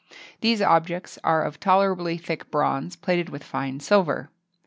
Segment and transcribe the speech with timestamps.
[0.39, 4.31] These objects are of tolerably thick bronze, plated with fine silver.